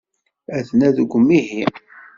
[0.57, 1.63] Aten-a deg umihi.